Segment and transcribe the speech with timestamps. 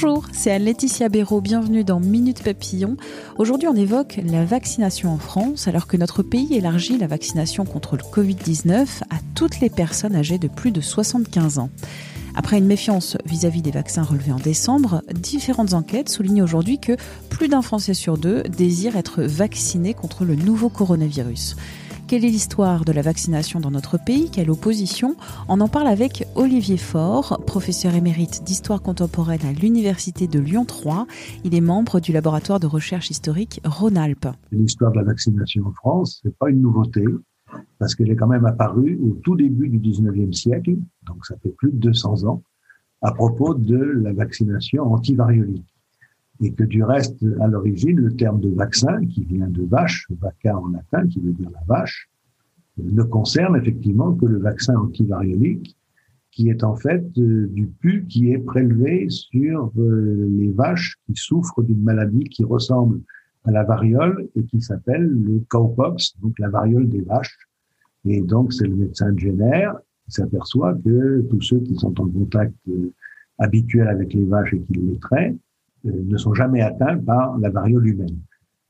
[0.00, 2.96] Bonjour, c'est Anne-Laetitia Béraud, bienvenue dans Minute Papillon.
[3.36, 7.96] Aujourd'hui on évoque la vaccination en France alors que notre pays élargit la vaccination contre
[7.96, 11.70] le Covid-19 à toutes les personnes âgées de plus de 75 ans.
[12.36, 16.96] Après une méfiance vis-à-vis des vaccins relevés en décembre, différentes enquêtes soulignent aujourd'hui que
[17.28, 21.56] plus d'un Français sur deux désire être vacciné contre le nouveau coronavirus.
[22.08, 24.30] Quelle est l'histoire de la vaccination dans notre pays?
[24.30, 25.14] Quelle opposition?
[25.46, 31.06] On en parle avec Olivier Faure, professeur émérite d'histoire contemporaine à l'Université de Lyon 3.
[31.44, 34.28] Il est membre du laboratoire de recherche historique Rhône-Alpes.
[34.52, 37.04] L'histoire de la vaccination en France, c'est pas une nouveauté
[37.78, 41.54] parce qu'elle est quand même apparue au tout début du 19e siècle, donc ça fait
[41.58, 42.42] plus de 200 ans,
[43.02, 45.77] à propos de la vaccination antivariolique
[46.40, 50.56] et que du reste, à l'origine, le terme de vaccin, qui vient de vache, vaca
[50.56, 52.08] en latin, qui veut dire la vache,
[52.78, 55.76] ne concerne effectivement que le vaccin antivariolique,
[56.30, 61.14] qui est en fait euh, du pu qui est prélevé sur euh, les vaches qui
[61.16, 63.00] souffrent d'une maladie qui ressemble
[63.44, 67.36] à la variole et qui s'appelle le cowpox, donc la variole des vaches.
[68.04, 72.08] Et donc, c'est le médecin de génère qui s'aperçoit que tous ceux qui sont en
[72.08, 72.92] contact euh,
[73.38, 75.47] habituel avec les vaches et qui les traitent euh,
[75.84, 78.18] ne sont jamais atteints par la variole humaine.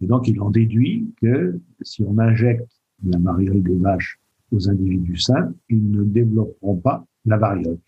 [0.00, 2.70] Et donc, il en déduit que si on injecte
[3.04, 4.18] la variole des vaches
[4.52, 7.78] aux individus sains, ils ne développeront pas la variole.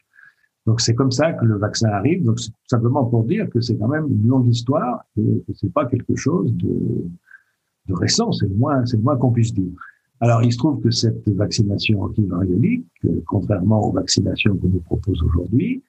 [0.67, 2.23] Donc, c'est comme ça que le vaccin arrive.
[2.25, 5.87] Donc, simplement pour dire que c'est quand même une longue histoire, que, que c'est pas
[5.87, 7.09] quelque chose de,
[7.89, 9.73] récent, c'est le moins, c'est moins qu'on puisse dire.
[10.21, 15.21] Alors, il se trouve que cette vaccination antivariolique, euh, contrairement aux vaccinations qu'on nous propose
[15.23, 15.83] aujourd'hui,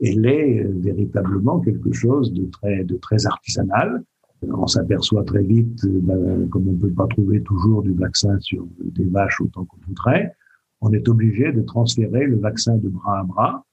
[0.00, 4.02] elle est euh, véritablement quelque chose de très, artisanal.
[4.42, 8.38] On s'aperçoit très vite, euh, ben, comme on ne peut pas trouver toujours du vaccin
[8.40, 10.34] sur des vaches autant qu'on voudrait,
[10.80, 13.64] on est obligé de transférer le vaccin de bras à bras,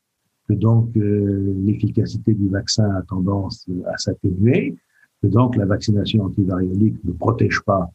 [0.47, 4.77] que donc euh, l'efficacité du vaccin a tendance à s'atténuer,
[5.21, 7.91] que donc la vaccination antivariolique ne protège pas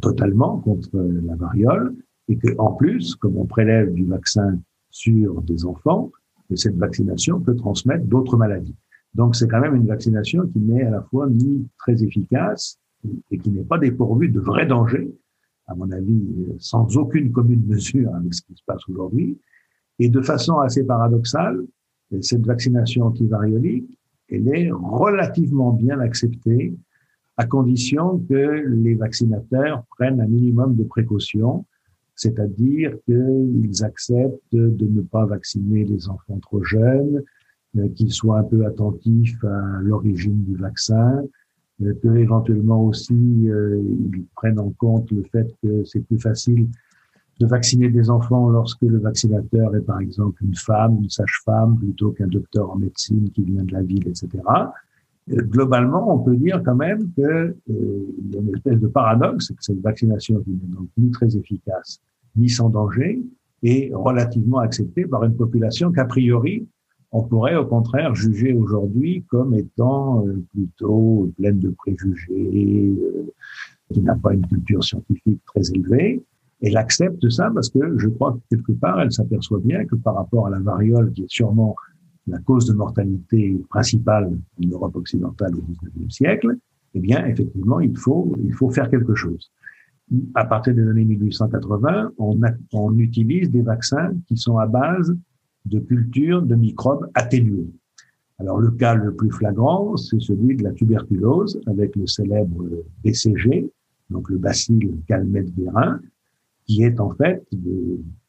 [0.00, 1.94] totalement contre la variole,
[2.28, 4.58] et que en plus, comme on prélève du vaccin
[4.90, 6.10] sur des enfants,
[6.50, 8.76] et cette vaccination peut transmettre d'autres maladies.
[9.14, 12.78] Donc c'est quand même une vaccination qui n'est à la fois ni très efficace
[13.30, 15.10] et qui n'est pas dépourvue de vrais dangers,
[15.66, 16.22] à mon avis,
[16.58, 19.38] sans aucune commune mesure avec ce qui se passe aujourd'hui.
[19.98, 21.64] Et de façon assez paradoxale,
[22.20, 26.76] cette vaccination antivariolique, elle est relativement bien acceptée
[27.36, 31.64] à condition que les vaccinateurs prennent un minimum de précautions
[32.16, 37.22] c'est-à-dire qu'ils acceptent de ne pas vacciner les enfants trop jeunes,
[37.76, 41.22] euh, qu'ils soient un peu attentifs à l'origine du vaccin,
[41.82, 43.12] euh, que éventuellement aussi
[43.50, 43.82] euh,
[44.14, 46.68] ils prennent en compte le fait que c'est plus facile
[47.38, 52.12] de vacciner des enfants lorsque le vaccinateur est par exemple une femme, une sage-femme, plutôt
[52.12, 54.28] qu'un docteur en médecine qui vient de la ville, etc.
[55.28, 59.80] Globalement, on peut dire quand même qu'il y a une espèce de paradoxe, que cette
[59.80, 62.00] vaccination qui n'est donc ni très efficace,
[62.36, 63.20] ni sans danger,
[63.62, 66.68] et relativement acceptée par une population qu'a priori,
[67.12, 73.32] on pourrait au contraire juger aujourd'hui comme étant euh, plutôt pleine de préjugés, euh,
[73.92, 76.22] qui n'a pas une culture scientifique très élevée.
[76.62, 80.14] Elle accepte ça parce que je crois que quelque part, elle s'aperçoit bien que par
[80.14, 81.74] rapport à la variole, qui est sûrement
[82.26, 86.56] la cause de mortalité principale en Europe occidentale au XIXe siècle,
[86.94, 89.50] eh bien, effectivement, il faut, il faut faire quelque chose
[90.34, 92.40] à partir des années 1880, on,
[92.72, 95.16] on utilise des vaccins qui sont à base
[95.64, 97.68] de cultures de microbes atténués.
[98.38, 102.64] Alors le cas le plus flagrant, c'est celui de la tuberculose avec le célèbre
[103.02, 103.70] BCG,
[104.10, 106.00] donc le bacille calmette-guérin,
[106.66, 107.42] qui est en fait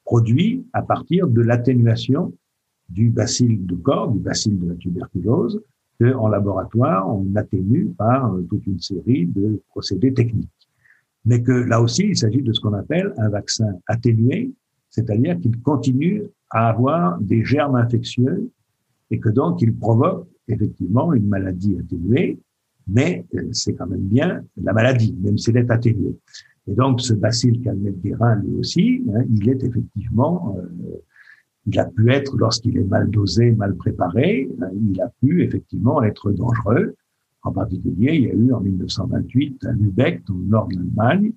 [0.03, 2.34] produit à partir de l'atténuation
[2.90, 5.62] du bacille de corps, du bacille de la tuberculose,
[6.00, 10.50] que en laboratoire on atténue par toute une série de procédés techniques
[11.28, 14.50] mais que là aussi, il s'agit de ce qu'on appelle un vaccin atténué,
[14.90, 18.50] c'est-à-dire qu'il continue à avoir des germes infectieux
[19.11, 22.40] et que donc il provoque effectivement une maladie atténuée,
[22.88, 26.16] mais euh, c'est quand même bien la maladie, même s'il est atténué.
[26.66, 30.96] Et donc ce bacille calmette-guérin, lui aussi, hein, il est effectivement, euh,
[31.67, 36.02] il a pu être, lorsqu'il est mal dosé, mal préparé, hein, il a pu effectivement
[36.02, 36.96] être dangereux.
[37.43, 41.31] En particulier, il y a eu en 1928 à Lübeck, dans le nord de l'Allemagne,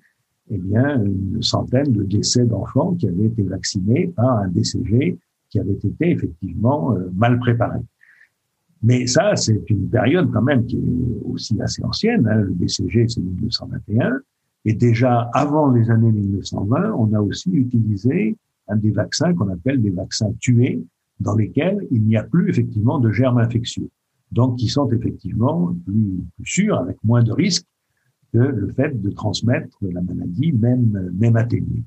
[0.49, 5.17] eh bien, une centaine de décès d'enfants qui avaient été vaccinés par un BCG
[5.49, 7.79] qui avait été effectivement euh, mal préparé.
[8.83, 12.27] Mais ça, c'est une période quand même qui est aussi assez ancienne.
[12.27, 12.41] Hein.
[12.41, 14.19] Le BCG, c'est 1921.
[14.65, 18.35] Et déjà avant les années 1920, on a aussi utilisé
[18.75, 20.83] des vaccins qu'on appelle des vaccins tués,
[21.19, 23.89] dans lesquels il n'y a plus effectivement de germes infectieux.
[24.31, 27.65] donc qui sont effectivement plus, plus sûrs, avec moins de risques
[28.33, 31.83] que le fait de transmettre la maladie, même, même atténuée.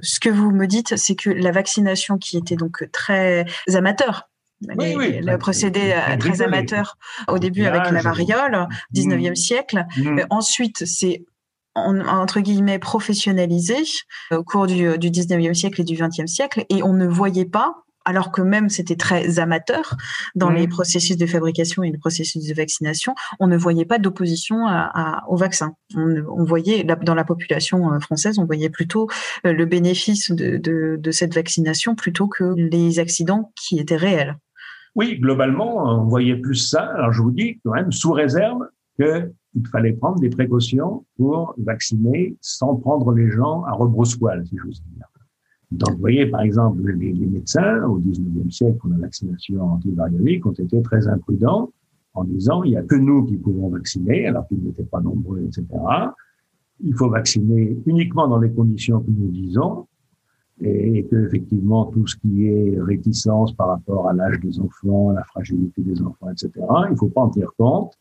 [0.00, 4.30] Ce que vous me dites, c'est que la vaccination qui était donc très amateur,
[4.60, 6.96] le procédé très amateur
[7.26, 9.34] au début avec la variole, 19e mmh.
[9.34, 9.86] siècle.
[9.96, 10.20] Mmh.
[10.30, 11.24] Ensuite, c'est
[11.78, 13.76] entre guillemets professionnalisé
[14.30, 17.84] au cours du, du 19e siècle et du 20e siècle et on ne voyait pas
[18.08, 19.94] alors que même c'était très amateur
[20.34, 20.70] dans les mmh.
[20.70, 24.64] processus de fabrication et le processus de vaccination, on ne voyait pas d'opposition
[25.28, 25.74] au vaccin.
[25.94, 29.08] On, voyait dans la population euh, française, on voyait plutôt
[29.44, 34.38] euh, le bénéfice de, cette vaccination plutôt que les accidents qui étaient réels.
[34.94, 36.80] Oui, globalement, on voyait plus ça.
[36.80, 38.60] Alors je vous dis quand même sous réserve
[39.52, 44.82] qu'il fallait prendre des précautions pour vacciner sans prendre les gens à rebrousse-poil, si j'ose
[44.94, 45.06] dire.
[45.70, 50.52] Donc, vous voyez, par exemple, les, médecins, au 19e siècle, pour la vaccination antivariolique, ont
[50.52, 51.70] été très imprudents
[52.14, 55.40] en disant, il n'y a que nous qui pouvons vacciner, alors qu'ils n'étaient pas nombreux,
[55.40, 55.66] etc.
[56.80, 59.86] Il faut vacciner uniquement dans les conditions que nous disons,
[60.60, 65.22] et que effectivement tout ce qui est réticence par rapport à l'âge des enfants, la
[65.24, 66.50] fragilité des enfants, etc.,
[66.88, 67.94] il ne faut pas en tenir compte.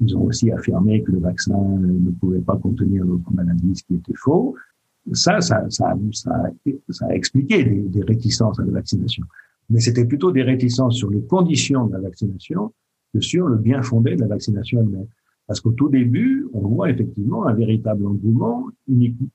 [0.00, 3.94] Ils ont aussi affirmé que le vaccin ne pouvait pas contenir d'autres maladies, ce qui
[3.94, 4.54] était faux
[5.12, 9.24] ça, ça, ça, ça, a expliqué des, réticences à la vaccination.
[9.70, 12.72] Mais c'était plutôt des réticences sur les conditions de la vaccination
[13.12, 15.06] que sur le bien fondé de la vaccination elle-même.
[15.46, 18.68] Parce qu'au tout début, on voit effectivement un véritable engouement,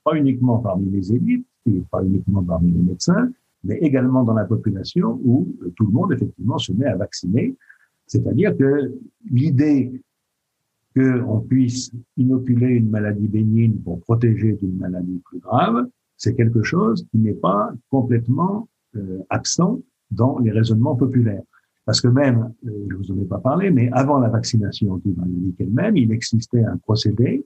[0.03, 3.29] pas uniquement parmi les élites, et pas uniquement parmi les médecins,
[3.63, 7.55] mais également dans la population où tout le monde effectivement se met à vacciner.
[8.05, 8.91] C'est-à-dire que
[9.31, 9.91] l'idée
[10.95, 15.87] qu'on puisse inoculer une maladie bénigne pour protéger d'une maladie plus grave,
[16.17, 19.79] c'est quelque chose qui n'est pas complètement euh, absent
[20.11, 21.43] dans les raisonnements populaires.
[21.85, 25.55] Parce que même, euh, je vous en ai pas parlé, mais avant la vaccination antiviralique
[25.59, 27.43] elle-même, il existait un procédé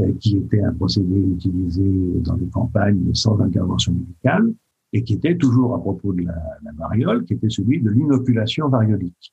[0.00, 1.84] euh, qui était un procédé utilisé
[2.24, 4.52] dans les campagnes sans intervention médicale
[4.92, 8.68] et qui était toujours à propos de la, la variole, qui était celui de l'inoculation
[8.68, 9.32] variolique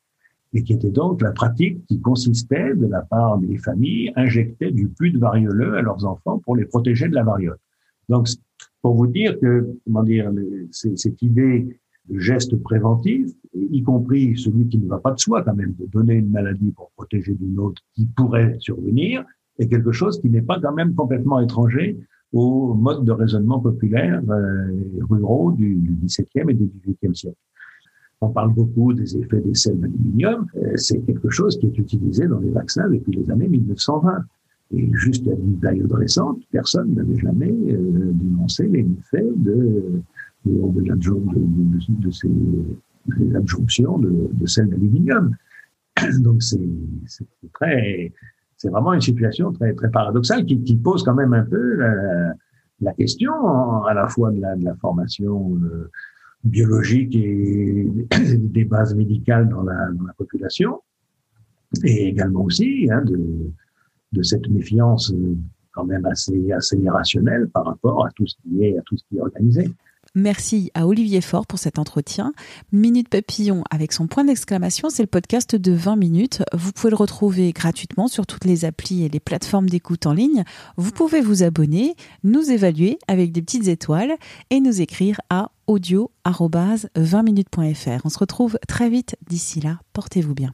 [0.54, 4.88] et qui était donc la pratique qui consistait de la part des familles injecter du
[4.88, 7.58] pus de varioleux à leurs enfants pour les protéger de la variole.
[8.10, 8.30] Donc,
[8.82, 10.32] pour vous dire que, comment dire,
[10.72, 15.56] cette idée de geste préventif, y compris celui qui ne va pas de soi quand
[15.56, 19.26] même, de donner une maladie pour protéger d'une autre qui pourrait survenir,
[19.58, 21.98] est quelque chose qui n'est pas quand même complètement étranger
[22.34, 24.68] au mode de raisonnement populaire euh,
[25.10, 27.38] ruraux du, XVIIe et du XVIIIe siècle.
[28.26, 30.48] On parle beaucoup des effets des sels d'aluminium.
[30.58, 34.24] Euh, c'est quelque chose qui est utilisé dans les vaccins depuis les années 1920.
[34.72, 40.02] Et juste à une période récente, personne n'avait jamais euh, dénoncé les effets de,
[40.44, 45.36] de, de, de ces, adjonctions de, sels d'aluminium.
[46.22, 46.60] Donc c'est
[48.58, 52.34] c'est vraiment une situation très très paradoxale qui, pose quand même un peu la,
[52.82, 55.92] la question à la fois de la, de formation euh,
[56.46, 57.88] biologique et
[58.38, 60.82] des bases médicales dans la, dans la population,
[61.84, 63.20] et également aussi hein, de,
[64.14, 65.36] de cette méfiance euh,
[65.72, 69.04] quand même assez, assez irrationnelle par rapport à tout ce qui est, à tout ce
[69.10, 69.70] qui est organisé.
[70.16, 72.34] Merci à Olivier Faure pour cet entretien.
[72.72, 76.42] Minute Papillon avec son point d'exclamation, c'est le podcast de 20 minutes.
[76.54, 80.46] Vous pouvez le retrouver gratuitement sur toutes les applis et les plateformes d'écoute en ligne.
[80.78, 84.16] Vous pouvez vous abonner, nous évaluer avec des petites étoiles
[84.50, 88.06] et nous écrire à audio-20minutes.fr.
[88.06, 89.18] On se retrouve très vite.
[89.28, 90.54] D'ici là, portez-vous bien.